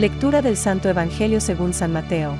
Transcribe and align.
Lectura 0.00 0.40
del 0.40 0.56
Santo 0.56 0.88
Evangelio 0.88 1.42
según 1.42 1.74
San 1.74 1.92
Mateo. 1.92 2.34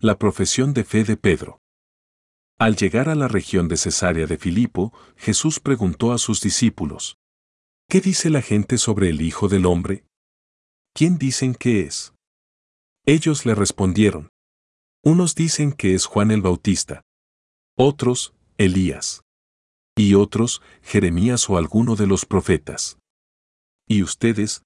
La 0.00 0.18
profesión 0.18 0.74
de 0.74 0.82
fe 0.82 1.04
de 1.04 1.16
Pedro. 1.16 1.60
Al 2.58 2.74
llegar 2.74 3.08
a 3.08 3.14
la 3.14 3.28
región 3.28 3.68
de 3.68 3.76
Cesarea 3.76 4.26
de 4.26 4.38
Filipo, 4.38 4.92
Jesús 5.16 5.60
preguntó 5.60 6.12
a 6.12 6.18
sus 6.18 6.40
discípulos, 6.40 7.16
¿Qué 7.88 8.00
dice 8.00 8.28
la 8.28 8.42
gente 8.42 8.76
sobre 8.76 9.08
el 9.08 9.22
Hijo 9.22 9.46
del 9.46 9.66
Hombre? 9.66 10.04
¿Quién 10.92 11.16
dicen 11.16 11.54
que 11.54 11.82
es? 11.82 12.12
Ellos 13.04 13.46
le 13.46 13.54
respondieron, 13.54 14.30
unos 15.04 15.36
dicen 15.36 15.70
que 15.70 15.94
es 15.94 16.06
Juan 16.06 16.32
el 16.32 16.42
Bautista, 16.42 17.02
otros, 17.76 18.34
Elías, 18.58 19.22
y 19.96 20.14
otros, 20.14 20.60
Jeremías 20.82 21.48
o 21.48 21.56
alguno 21.56 21.94
de 21.94 22.08
los 22.08 22.26
profetas. 22.26 22.98
¿Y 23.86 24.02
ustedes? 24.02 24.65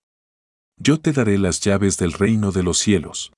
Yo 0.83 0.99
te 0.99 1.11
daré 1.11 1.37
las 1.37 1.59
llaves 1.59 1.97
del 1.97 2.11
reino 2.11 2.51
de 2.51 2.63
los 2.63 2.79
cielos. 2.79 3.31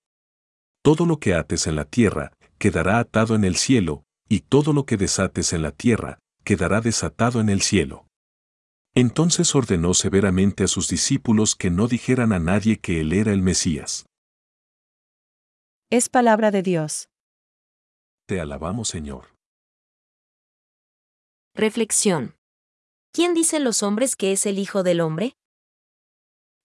Todo 0.81 1.05
lo 1.05 1.17
que 1.17 1.33
ates 1.33 1.67
en 1.67 1.75
la 1.75 1.83
tierra, 1.83 2.31
quedará 2.57 2.99
atado 2.99 3.35
en 3.35 3.43
el 3.43 3.57
cielo, 3.57 4.05
y 4.29 4.41
todo 4.41 4.71
lo 4.71 4.85
que 4.85 4.95
desates 4.95 5.51
en 5.51 5.61
la 5.61 5.73
tierra, 5.73 6.19
quedará 6.45 6.79
desatado 6.79 7.41
en 7.41 7.49
el 7.49 7.61
cielo. 7.61 8.07
Entonces 8.95 9.55
ordenó 9.55 9.93
severamente 9.93 10.63
a 10.63 10.67
sus 10.67 10.87
discípulos 10.87 11.55
que 11.55 11.69
no 11.69 11.89
dijeran 11.89 12.31
a 12.31 12.39
nadie 12.39 12.79
que 12.79 13.01
él 13.01 13.11
era 13.11 13.33
el 13.33 13.41
Mesías. 13.41 14.05
Es 15.89 16.07
palabra 16.07 16.49
de 16.49 16.63
Dios. 16.63 17.09
Te 18.25 18.39
alabamos, 18.39 18.87
Señor. 18.87 19.35
Reflexión. 21.53 22.37
¿Quién 23.11 23.33
dicen 23.33 23.65
los 23.65 23.83
hombres 23.83 24.15
que 24.15 24.31
es 24.31 24.45
el 24.45 24.59
Hijo 24.59 24.83
del 24.83 25.01
Hombre? 25.01 25.35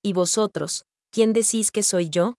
¿Y 0.03 0.13
vosotros, 0.13 0.85
quién 1.11 1.33
decís 1.33 1.73
que 1.73 1.83
soy 1.83 2.09
yo? 2.09 2.35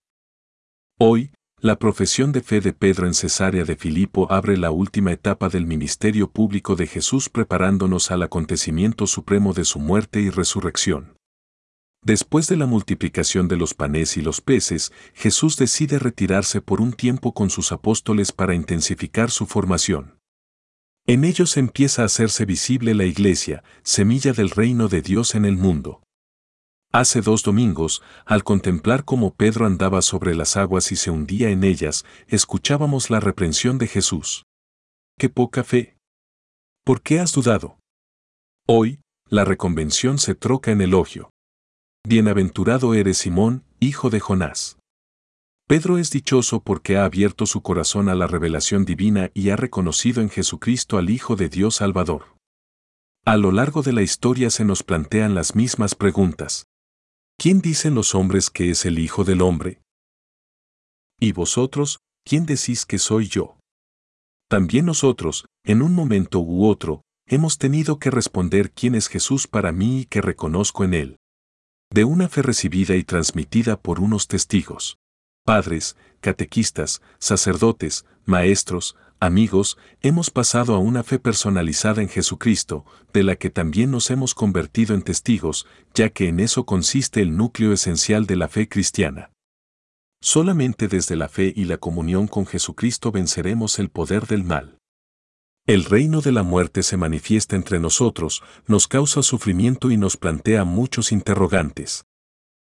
Hoy, 0.98 1.30
la 1.60 1.78
profesión 1.78 2.32
de 2.32 2.40
fe 2.40 2.62
de 2.62 2.72
Pedro 2.72 3.06
en 3.06 3.12
Cesarea 3.12 3.64
de 3.64 3.76
Filipo 3.76 4.32
abre 4.32 4.56
la 4.56 4.70
última 4.70 5.12
etapa 5.12 5.50
del 5.50 5.66
ministerio 5.66 6.30
público 6.30 6.74
de 6.74 6.86
Jesús 6.86 7.28
preparándonos 7.28 8.10
al 8.10 8.22
acontecimiento 8.22 9.06
supremo 9.06 9.52
de 9.52 9.66
su 9.66 9.78
muerte 9.78 10.22
y 10.22 10.30
resurrección. 10.30 11.16
Después 12.02 12.48
de 12.48 12.56
la 12.56 12.64
multiplicación 12.64 13.46
de 13.46 13.58
los 13.58 13.74
panes 13.74 14.16
y 14.16 14.22
los 14.22 14.40
peces, 14.40 14.90
Jesús 15.12 15.58
decide 15.58 15.98
retirarse 15.98 16.62
por 16.62 16.80
un 16.80 16.94
tiempo 16.94 17.34
con 17.34 17.50
sus 17.50 17.72
apóstoles 17.72 18.32
para 18.32 18.54
intensificar 18.54 19.30
su 19.30 19.44
formación. 19.44 20.18
En 21.06 21.24
ellos 21.24 21.58
empieza 21.58 22.02
a 22.02 22.06
hacerse 22.06 22.46
visible 22.46 22.94
la 22.94 23.04
iglesia, 23.04 23.62
semilla 23.82 24.32
del 24.32 24.48
reino 24.48 24.88
de 24.88 25.02
Dios 25.02 25.34
en 25.34 25.44
el 25.44 25.58
mundo. 25.58 26.02
Hace 26.92 27.20
dos 27.20 27.44
domingos, 27.44 28.02
al 28.26 28.42
contemplar 28.42 29.04
cómo 29.04 29.32
Pedro 29.32 29.64
andaba 29.64 30.02
sobre 30.02 30.34
las 30.34 30.56
aguas 30.56 30.90
y 30.90 30.96
se 30.96 31.12
hundía 31.12 31.50
en 31.50 31.62
ellas, 31.62 32.04
escuchábamos 32.26 33.10
la 33.10 33.20
reprensión 33.20 33.78
de 33.78 33.86
Jesús. 33.86 34.44
¡Qué 35.16 35.28
poca 35.28 35.62
fe! 35.62 35.96
¿Por 36.84 37.00
qué 37.00 37.20
has 37.20 37.32
dudado? 37.32 37.78
Hoy, 38.66 38.98
la 39.28 39.44
reconvención 39.44 40.18
se 40.18 40.34
troca 40.34 40.72
en 40.72 40.80
elogio. 40.80 41.30
Bienaventurado 42.04 42.94
eres 42.94 43.18
Simón, 43.18 43.62
hijo 43.78 44.10
de 44.10 44.18
Jonás. 44.18 44.76
Pedro 45.68 45.96
es 45.96 46.10
dichoso 46.10 46.58
porque 46.58 46.96
ha 46.96 47.04
abierto 47.04 47.46
su 47.46 47.62
corazón 47.62 48.08
a 48.08 48.16
la 48.16 48.26
revelación 48.26 48.84
divina 48.84 49.30
y 49.32 49.50
ha 49.50 49.56
reconocido 49.56 50.22
en 50.22 50.28
Jesucristo 50.28 50.98
al 50.98 51.10
Hijo 51.10 51.36
de 51.36 51.48
Dios 51.48 51.76
Salvador. 51.76 52.34
A 53.24 53.36
lo 53.36 53.52
largo 53.52 53.82
de 53.82 53.92
la 53.92 54.02
historia 54.02 54.50
se 54.50 54.64
nos 54.64 54.82
plantean 54.82 55.36
las 55.36 55.54
mismas 55.54 55.94
preguntas. 55.94 56.64
¿Quién 57.42 57.62
dicen 57.62 57.94
los 57.94 58.14
hombres 58.14 58.50
que 58.50 58.68
es 58.68 58.84
el 58.84 58.98
Hijo 58.98 59.24
del 59.24 59.40
Hombre? 59.40 59.80
¿Y 61.18 61.32
vosotros, 61.32 62.00
quién 62.22 62.44
decís 62.44 62.84
que 62.84 62.98
soy 62.98 63.28
yo? 63.28 63.56
También 64.50 64.84
nosotros, 64.84 65.46
en 65.64 65.80
un 65.80 65.94
momento 65.94 66.40
u 66.40 66.66
otro, 66.66 67.00
hemos 67.26 67.56
tenido 67.56 67.98
que 67.98 68.10
responder 68.10 68.72
quién 68.72 68.94
es 68.94 69.08
Jesús 69.08 69.46
para 69.46 69.72
mí 69.72 70.00
y 70.00 70.04
que 70.04 70.20
reconozco 70.20 70.84
en 70.84 70.92
él. 70.92 71.16
De 71.90 72.04
una 72.04 72.28
fe 72.28 72.42
recibida 72.42 72.94
y 72.96 73.04
transmitida 73.04 73.80
por 73.80 74.00
unos 74.00 74.28
testigos. 74.28 74.98
Padres, 75.44 75.96
catequistas, 76.20 77.02
sacerdotes, 77.18 78.04
maestros, 78.24 78.96
amigos, 79.20 79.78
hemos 80.00 80.30
pasado 80.30 80.74
a 80.74 80.78
una 80.78 81.02
fe 81.02 81.18
personalizada 81.18 82.02
en 82.02 82.08
Jesucristo, 82.08 82.84
de 83.12 83.22
la 83.22 83.36
que 83.36 83.50
también 83.50 83.90
nos 83.90 84.10
hemos 84.10 84.34
convertido 84.34 84.94
en 84.94 85.02
testigos, 85.02 85.66
ya 85.94 86.10
que 86.10 86.28
en 86.28 86.40
eso 86.40 86.64
consiste 86.64 87.20
el 87.20 87.36
núcleo 87.36 87.72
esencial 87.72 88.26
de 88.26 88.36
la 88.36 88.48
fe 88.48 88.68
cristiana. 88.68 89.30
Solamente 90.22 90.88
desde 90.88 91.16
la 91.16 91.28
fe 91.28 91.52
y 91.56 91.64
la 91.64 91.78
comunión 91.78 92.26
con 92.26 92.46
Jesucristo 92.46 93.10
venceremos 93.10 93.78
el 93.78 93.88
poder 93.88 94.26
del 94.26 94.44
mal. 94.44 94.78
El 95.66 95.84
reino 95.84 96.20
de 96.20 96.32
la 96.32 96.42
muerte 96.42 96.82
se 96.82 96.96
manifiesta 96.96 97.56
entre 97.56 97.78
nosotros, 97.78 98.42
nos 98.66 98.88
causa 98.88 99.22
sufrimiento 99.22 99.90
y 99.90 99.96
nos 99.96 100.16
plantea 100.16 100.64
muchos 100.64 101.12
interrogantes. 101.12 102.04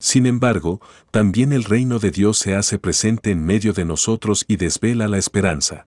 Sin 0.03 0.27
embargo, 0.27 0.81
también 1.13 1.53
el 1.53 1.63
reino 1.63 2.01
de 2.01 2.11
Dios 2.11 2.37
se 2.37 2.57
hace 2.57 2.77
presente 2.77 3.31
en 3.31 3.47
medio 3.47 3.73
de 3.73 3.85
nosotros 3.85 4.45
y 4.49 4.57
desvela 4.57 5.07
la 5.07 5.17
esperanza. 5.17 5.87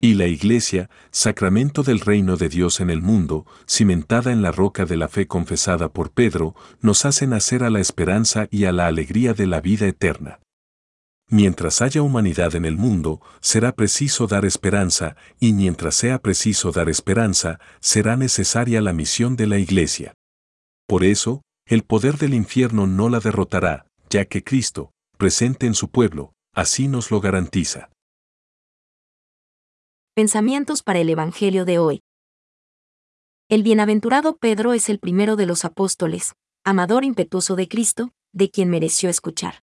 Y 0.00 0.14
la 0.14 0.28
Iglesia, 0.28 0.88
sacramento 1.10 1.82
del 1.82 1.98
reino 1.98 2.36
de 2.36 2.48
Dios 2.48 2.78
en 2.78 2.88
el 2.88 3.02
mundo, 3.02 3.44
cimentada 3.68 4.30
en 4.30 4.42
la 4.42 4.52
roca 4.52 4.84
de 4.84 4.96
la 4.96 5.08
fe 5.08 5.26
confesada 5.26 5.92
por 5.92 6.12
Pedro, 6.12 6.54
nos 6.82 7.04
hace 7.04 7.26
nacer 7.26 7.64
a 7.64 7.70
la 7.70 7.80
esperanza 7.80 8.46
y 8.48 8.66
a 8.66 8.70
la 8.72 8.86
alegría 8.86 9.34
de 9.34 9.48
la 9.48 9.60
vida 9.60 9.88
eterna. 9.88 10.38
Mientras 11.28 11.82
haya 11.82 12.00
humanidad 12.00 12.54
en 12.54 12.64
el 12.64 12.76
mundo, 12.76 13.20
será 13.40 13.72
preciso 13.72 14.28
dar 14.28 14.44
esperanza, 14.44 15.16
y 15.40 15.52
mientras 15.52 15.96
sea 15.96 16.20
preciso 16.20 16.70
dar 16.70 16.88
esperanza, 16.88 17.58
será 17.80 18.16
necesaria 18.16 18.80
la 18.80 18.92
misión 18.92 19.34
de 19.34 19.48
la 19.48 19.58
Iglesia. 19.58 20.14
Por 20.86 21.02
eso, 21.02 21.42
el 21.72 21.84
poder 21.84 22.18
del 22.18 22.34
infierno 22.34 22.86
no 22.86 23.08
la 23.08 23.18
derrotará, 23.18 23.86
ya 24.10 24.26
que 24.26 24.44
Cristo, 24.44 24.92
presente 25.16 25.64
en 25.64 25.72
su 25.72 25.88
pueblo, 25.88 26.34
así 26.54 26.86
nos 26.86 27.10
lo 27.10 27.22
garantiza. 27.22 27.88
Pensamientos 30.14 30.82
para 30.82 30.98
el 30.98 31.08
Evangelio 31.08 31.64
de 31.64 31.78
hoy. 31.78 32.02
El 33.48 33.62
bienaventurado 33.62 34.36
Pedro 34.36 34.74
es 34.74 34.90
el 34.90 34.98
primero 34.98 35.34
de 35.36 35.46
los 35.46 35.64
apóstoles, 35.64 36.34
amador 36.62 37.04
impetuoso 37.04 37.56
de 37.56 37.68
Cristo, 37.68 38.12
de 38.34 38.50
quien 38.50 38.68
mereció 38.68 39.08
escuchar. 39.08 39.62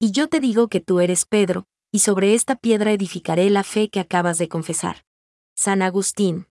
Y 0.00 0.10
yo 0.10 0.28
te 0.28 0.40
digo 0.40 0.66
que 0.66 0.80
tú 0.80 0.98
eres 0.98 1.24
Pedro, 1.24 1.66
y 1.92 2.00
sobre 2.00 2.34
esta 2.34 2.56
piedra 2.56 2.90
edificaré 2.90 3.48
la 3.48 3.62
fe 3.62 3.90
que 3.90 4.00
acabas 4.00 4.38
de 4.38 4.48
confesar. 4.48 5.04
San 5.56 5.82
Agustín. 5.82 6.48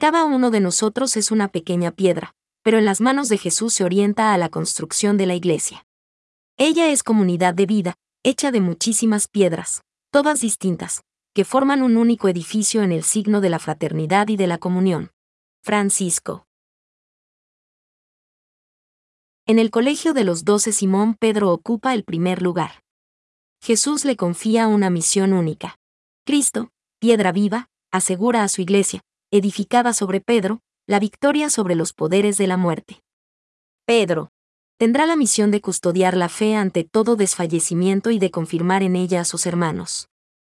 Cada 0.00 0.24
uno 0.24 0.52
de 0.52 0.60
nosotros 0.60 1.16
es 1.16 1.32
una 1.32 1.48
pequeña 1.48 1.90
piedra, 1.90 2.36
pero 2.62 2.78
en 2.78 2.84
las 2.84 3.00
manos 3.00 3.28
de 3.28 3.36
Jesús 3.36 3.74
se 3.74 3.82
orienta 3.82 4.32
a 4.32 4.38
la 4.38 4.48
construcción 4.48 5.16
de 5.16 5.26
la 5.26 5.34
iglesia. 5.34 5.84
Ella 6.56 6.88
es 6.88 7.02
comunidad 7.02 7.52
de 7.54 7.66
vida, 7.66 7.94
hecha 8.22 8.52
de 8.52 8.60
muchísimas 8.60 9.26
piedras, 9.26 9.82
todas 10.12 10.40
distintas, 10.40 11.02
que 11.34 11.44
forman 11.44 11.82
un 11.82 11.96
único 11.96 12.28
edificio 12.28 12.84
en 12.84 12.92
el 12.92 13.02
signo 13.02 13.40
de 13.40 13.50
la 13.50 13.58
fraternidad 13.58 14.28
y 14.28 14.36
de 14.36 14.46
la 14.46 14.58
comunión. 14.58 15.10
Francisco. 15.64 16.46
En 19.46 19.58
el 19.58 19.72
colegio 19.72 20.14
de 20.14 20.22
los 20.22 20.44
doce 20.44 20.70
Simón 20.70 21.14
Pedro 21.14 21.50
ocupa 21.50 21.94
el 21.94 22.04
primer 22.04 22.40
lugar. 22.40 22.84
Jesús 23.60 24.04
le 24.04 24.16
confía 24.16 24.68
una 24.68 24.90
misión 24.90 25.32
única. 25.32 25.76
Cristo, 26.24 26.70
piedra 27.00 27.32
viva, 27.32 27.68
asegura 27.90 28.44
a 28.44 28.48
su 28.48 28.60
iglesia, 28.62 29.00
edificada 29.30 29.92
sobre 29.92 30.20
Pedro, 30.20 30.60
la 30.86 30.98
victoria 30.98 31.50
sobre 31.50 31.74
los 31.74 31.92
poderes 31.92 32.38
de 32.38 32.46
la 32.46 32.56
muerte. 32.56 33.02
Pedro, 33.84 34.30
tendrá 34.78 35.06
la 35.06 35.16
misión 35.16 35.50
de 35.50 35.60
custodiar 35.60 36.16
la 36.16 36.28
fe 36.28 36.56
ante 36.56 36.84
todo 36.84 37.16
desfallecimiento 37.16 38.10
y 38.10 38.18
de 38.18 38.30
confirmar 38.30 38.82
en 38.82 38.96
ella 38.96 39.20
a 39.20 39.24
sus 39.24 39.46
hermanos. 39.46 40.08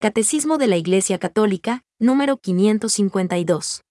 Catecismo 0.00 0.58
de 0.58 0.66
la 0.66 0.76
Iglesia 0.76 1.18
Católica, 1.18 1.82
número 1.98 2.36
552. 2.36 3.82